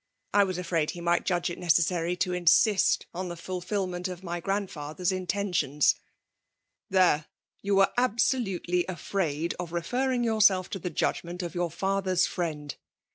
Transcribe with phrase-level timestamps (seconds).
[0.33, 4.39] I was afraid he might judge it necessary to insist on the fulfilment of my
[4.39, 5.93] grandfather *s inten tions."
[6.29, 7.27] *" There!
[7.61, 12.25] you were absolutely afraid of re ferring yoiurself to the judgment of your father s
[12.25, 12.75] friend